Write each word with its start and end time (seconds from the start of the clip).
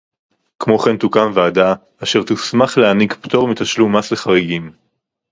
כמו 0.59 0.79
כן 0.79 0.97
תוקם 0.97 1.31
ועדה 1.35 1.73
אשר 2.03 2.23
תוסמך 2.23 2.77
להעניק 2.77 3.13
פטור 3.13 3.47
מתשלום 3.47 3.95
מס 3.95 4.11
לחריגים 4.11 4.71